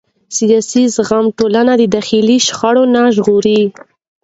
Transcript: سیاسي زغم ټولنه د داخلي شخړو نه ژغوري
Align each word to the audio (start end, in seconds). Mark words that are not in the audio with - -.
سیاسي 0.37 0.83
زغم 0.95 1.25
ټولنه 1.37 1.73
د 1.77 1.83
داخلي 1.95 2.37
شخړو 2.47 2.83
نه 2.95 3.01
ژغوري 3.15 3.61